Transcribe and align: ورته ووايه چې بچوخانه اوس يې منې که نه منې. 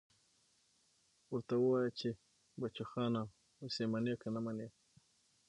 ورته 1.31 1.55
ووايه 1.57 1.89
چې 1.99 2.09
بچوخانه 2.59 3.21
اوس 3.61 3.75
يې 3.81 3.87
منې 3.93 4.13
که 4.21 4.27
نه 4.35 4.39
منې. 4.45 4.67